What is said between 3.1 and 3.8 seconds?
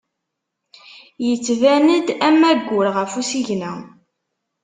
usigna.